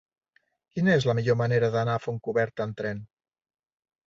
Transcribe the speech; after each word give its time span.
Quina 0.77 0.95
és 1.01 1.05
la 1.09 1.15
millor 1.19 1.37
manera 1.41 1.69
d'anar 1.75 1.99
a 1.99 2.03
Fontcoberta 2.07 2.67
amb 2.67 2.81
tren? 2.81 3.05